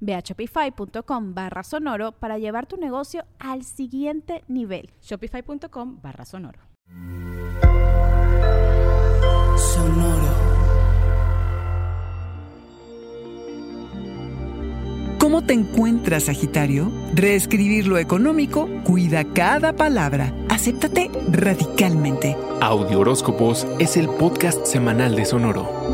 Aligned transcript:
Ve 0.00 0.14
a 0.14 0.20
shopify.com 0.20 1.34
barra 1.34 1.62
sonoro 1.62 2.12
para 2.12 2.38
llevar 2.38 2.66
tu 2.66 2.76
negocio 2.76 3.24
al 3.38 3.64
siguiente 3.64 4.44
nivel. 4.48 4.90
Shopify.com 5.02 6.00
barra 6.02 6.24
sonoro. 6.24 6.60
Sonoro. 9.56 10.48
¿Cómo 15.18 15.42
te 15.42 15.52
encuentras, 15.52 16.24
Sagitario? 16.24 16.90
Reescribir 17.12 17.86
lo 17.86 17.98
económico 17.98 18.68
cuida 18.84 19.24
cada 19.24 19.74
palabra. 19.74 20.32
Acéptate 20.48 21.10
radicalmente. 21.30 22.36
Audio 22.60 23.00
Horóscopos 23.00 23.66
es 23.78 23.96
el 23.96 24.08
podcast 24.08 24.64
semanal 24.64 25.16
de 25.16 25.24
Sonoro. 25.26 25.87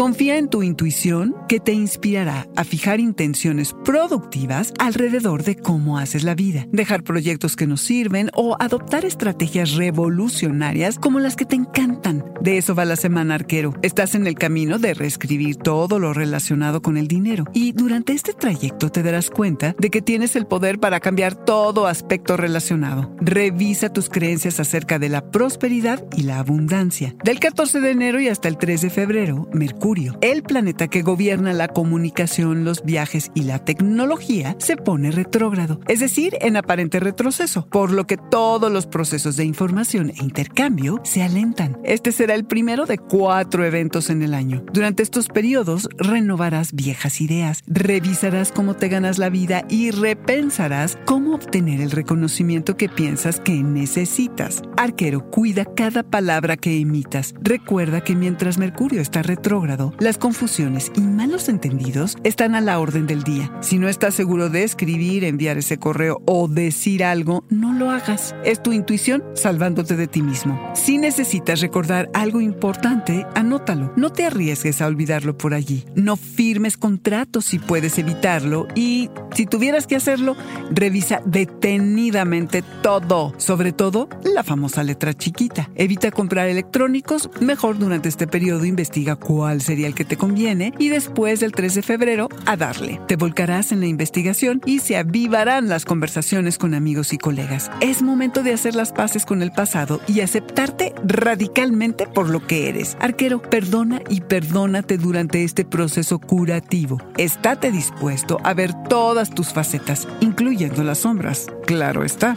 Confía 0.00 0.38
en 0.38 0.48
tu 0.48 0.62
intuición 0.62 1.36
que 1.46 1.60
te 1.60 1.74
inspirará 1.74 2.48
a 2.56 2.64
fijar 2.64 3.00
intenciones 3.00 3.74
productivas 3.84 4.72
alrededor 4.78 5.42
de 5.42 5.56
cómo 5.56 5.98
haces 5.98 6.24
la 6.24 6.34
vida, 6.34 6.66
dejar 6.72 7.02
proyectos 7.02 7.54
que 7.54 7.66
no 7.66 7.76
sirven 7.76 8.30
o 8.34 8.56
adoptar 8.58 9.04
estrategias 9.04 9.74
revolucionarias 9.74 10.98
como 10.98 11.20
las 11.20 11.36
que 11.36 11.44
te 11.44 11.56
encantan. 11.56 12.24
De 12.40 12.56
eso 12.56 12.74
va 12.74 12.86
la 12.86 12.96
semana 12.96 13.34
arquero. 13.34 13.74
Estás 13.82 14.14
en 14.14 14.26
el 14.26 14.36
camino 14.36 14.78
de 14.78 14.94
reescribir 14.94 15.56
todo 15.56 15.98
lo 15.98 16.14
relacionado 16.14 16.80
con 16.80 16.96
el 16.96 17.06
dinero 17.06 17.44
y 17.52 17.72
durante 17.72 18.14
este 18.14 18.32
trayecto 18.32 18.88
te 18.88 19.02
darás 19.02 19.28
cuenta 19.28 19.76
de 19.78 19.90
que 19.90 20.00
tienes 20.00 20.34
el 20.34 20.46
poder 20.46 20.78
para 20.78 21.00
cambiar 21.00 21.34
todo 21.34 21.86
aspecto 21.86 22.38
relacionado. 22.38 23.14
Revisa 23.20 23.92
tus 23.92 24.08
creencias 24.08 24.60
acerca 24.60 24.98
de 24.98 25.10
la 25.10 25.30
prosperidad 25.30 26.02
y 26.16 26.22
la 26.22 26.38
abundancia. 26.38 27.14
Del 27.22 27.38
14 27.38 27.82
de 27.82 27.90
enero 27.90 28.18
y 28.18 28.28
hasta 28.28 28.48
el 28.48 28.56
3 28.56 28.80
de 28.80 28.88
febrero, 28.88 29.46
Mercurio 29.52 29.89
el 30.20 30.44
planeta 30.44 30.86
que 30.86 31.02
gobierna 31.02 31.52
la 31.52 31.66
comunicación, 31.66 32.64
los 32.64 32.84
viajes 32.84 33.32
y 33.34 33.42
la 33.42 33.58
tecnología, 33.64 34.54
se 34.58 34.76
pone 34.76 35.10
retrógrado, 35.10 35.80
es 35.88 35.98
decir, 35.98 36.36
en 36.40 36.56
aparente 36.56 37.00
retroceso, 37.00 37.66
por 37.66 37.90
lo 37.90 38.06
que 38.06 38.16
todos 38.16 38.70
los 38.70 38.86
procesos 38.86 39.34
de 39.36 39.44
información 39.44 40.10
e 40.10 40.22
intercambio 40.22 41.00
se 41.02 41.24
alentan. 41.24 41.76
Este 41.82 42.12
será 42.12 42.34
el 42.34 42.44
primero 42.44 42.86
de 42.86 42.98
cuatro 42.98 43.64
eventos 43.64 44.10
en 44.10 44.22
el 44.22 44.34
año. 44.34 44.62
Durante 44.72 45.02
estos 45.02 45.26
periodos 45.26 45.88
renovarás 45.98 46.72
viejas 46.72 47.20
ideas, 47.20 47.64
revisarás 47.66 48.52
cómo 48.52 48.74
te 48.74 48.88
ganas 48.88 49.18
la 49.18 49.28
vida 49.28 49.64
y 49.68 49.90
repensarás 49.90 50.98
cómo 51.04 51.34
obtener 51.34 51.80
el 51.80 51.90
reconocimiento 51.90 52.76
que 52.76 52.88
piensas 52.88 53.40
que 53.40 53.60
necesitas. 53.64 54.62
Arquero, 54.76 55.28
cuida 55.30 55.64
cada 55.64 56.04
palabra 56.04 56.56
que 56.56 56.78
emitas. 56.78 57.34
Recuerda 57.40 58.02
que 58.02 58.14
mientras 58.14 58.56
Mercurio 58.56 59.00
está 59.00 59.22
retrógrado, 59.22 59.79
las 59.98 60.18
confusiones 60.18 60.92
y 60.94 61.00
malos 61.00 61.48
entendidos 61.48 62.16
están 62.24 62.54
a 62.54 62.60
la 62.60 62.78
orden 62.78 63.06
del 63.06 63.22
día. 63.22 63.50
Si 63.60 63.78
no 63.78 63.88
estás 63.88 64.14
seguro 64.14 64.48
de 64.48 64.64
escribir, 64.64 65.24
enviar 65.24 65.58
ese 65.58 65.78
correo 65.78 66.20
o 66.26 66.48
decir 66.48 67.04
algo, 67.04 67.44
no 67.48 67.72
lo 67.72 67.90
hagas. 67.90 68.34
Es 68.44 68.62
tu 68.62 68.72
intuición 68.72 69.22
salvándote 69.34 69.96
de 69.96 70.06
ti 70.06 70.22
mismo. 70.22 70.72
Si 70.74 70.98
necesitas 70.98 71.60
recordar 71.60 72.10
algo 72.14 72.40
importante, 72.40 73.26
anótalo. 73.34 73.92
No 73.96 74.10
te 74.10 74.26
arriesgues 74.26 74.80
a 74.80 74.86
olvidarlo 74.86 75.36
por 75.36 75.54
allí. 75.54 75.84
No 75.94 76.16
firmes 76.16 76.76
contratos 76.76 77.46
si 77.46 77.58
puedes 77.58 77.98
evitarlo 77.98 78.66
y 78.74 79.10
si 79.34 79.46
tuvieras 79.46 79.86
que 79.86 79.96
hacerlo, 79.96 80.36
revisa 80.70 81.22
detenidamente 81.24 82.62
todo, 82.82 83.32
sobre 83.38 83.72
todo 83.72 84.08
la 84.24 84.42
famosa 84.42 84.82
letra 84.82 85.14
chiquita. 85.14 85.70
Evita 85.74 86.10
comprar 86.10 86.48
electrónicos, 86.48 87.30
mejor 87.40 87.78
durante 87.78 88.08
este 88.08 88.26
periodo 88.26 88.64
investiga 88.64 89.16
cuál 89.16 89.60
el 89.78 89.94
que 89.94 90.04
te 90.04 90.16
conviene 90.16 90.72
y 90.78 90.88
después 90.88 91.40
del 91.40 91.52
3 91.52 91.76
de 91.76 91.82
febrero 91.82 92.28
a 92.46 92.56
darle. 92.56 93.00
Te 93.06 93.16
volcarás 93.16 93.72
en 93.72 93.80
la 93.80 93.86
investigación 93.86 94.60
y 94.66 94.80
se 94.80 94.96
avivarán 94.96 95.68
las 95.68 95.84
conversaciones 95.84 96.58
con 96.58 96.74
amigos 96.74 97.12
y 97.12 97.18
colegas. 97.18 97.70
Es 97.80 98.02
momento 98.02 98.42
de 98.42 98.52
hacer 98.52 98.74
las 98.74 98.92
paces 98.92 99.24
con 99.24 99.42
el 99.42 99.52
pasado 99.52 100.00
y 100.06 100.20
aceptarte 100.20 100.92
radicalmente 101.04 102.06
por 102.06 102.28
lo 102.28 102.46
que 102.46 102.68
eres. 102.68 102.96
Arquero, 103.00 103.40
perdona 103.40 104.02
y 104.08 104.20
perdónate 104.20 104.98
durante 104.98 105.44
este 105.44 105.64
proceso 105.64 106.18
curativo. 106.18 107.00
Estate 107.16 107.70
dispuesto 107.70 108.38
a 108.44 108.54
ver 108.54 108.72
todas 108.88 109.30
tus 109.30 109.52
facetas, 109.52 110.08
incluyendo 110.20 110.82
las 110.84 110.98
sombras. 110.98 111.46
Claro 111.66 112.04
está. 112.04 112.36